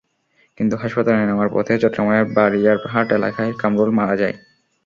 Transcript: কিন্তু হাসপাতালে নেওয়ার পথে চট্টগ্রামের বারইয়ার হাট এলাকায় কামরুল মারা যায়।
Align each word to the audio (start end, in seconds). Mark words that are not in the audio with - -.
কিন্তু 0.57 0.75
হাসপাতালে 0.77 1.21
নেওয়ার 1.21 1.49
পথে 1.55 1.73
চট্টগ্রামের 1.81 2.25
বারইয়ার 2.35 2.77
হাট 2.93 3.07
এলাকায় 3.17 3.51
কামরুল 3.61 3.91
মারা 3.97 4.15
যায়। 4.21 4.35